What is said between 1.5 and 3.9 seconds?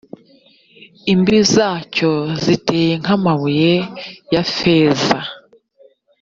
zacyo ziteye nk’amabuye